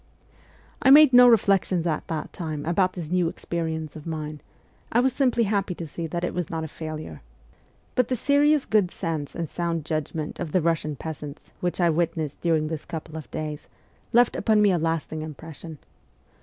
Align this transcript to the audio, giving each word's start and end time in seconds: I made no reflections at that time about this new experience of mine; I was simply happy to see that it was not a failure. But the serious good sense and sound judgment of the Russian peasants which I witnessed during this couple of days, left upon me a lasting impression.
I 0.81 0.89
made 0.89 1.13
no 1.13 1.27
reflections 1.27 1.85
at 1.85 2.07
that 2.07 2.33
time 2.33 2.65
about 2.65 2.93
this 2.93 3.11
new 3.11 3.29
experience 3.29 3.95
of 3.95 4.07
mine; 4.07 4.41
I 4.91 4.99
was 4.99 5.13
simply 5.13 5.43
happy 5.43 5.75
to 5.75 5.85
see 5.85 6.07
that 6.07 6.23
it 6.23 6.33
was 6.33 6.49
not 6.49 6.63
a 6.63 6.67
failure. 6.67 7.21
But 7.93 8.07
the 8.07 8.15
serious 8.15 8.65
good 8.65 8.89
sense 8.89 9.35
and 9.35 9.47
sound 9.47 9.85
judgment 9.85 10.39
of 10.39 10.53
the 10.53 10.61
Russian 10.63 10.95
peasants 10.95 11.51
which 11.59 11.79
I 11.79 11.91
witnessed 11.91 12.41
during 12.41 12.67
this 12.67 12.83
couple 12.85 13.15
of 13.15 13.29
days, 13.29 13.67
left 14.11 14.35
upon 14.35 14.59
me 14.59 14.71
a 14.71 14.79
lasting 14.79 15.21
impression. 15.21 15.77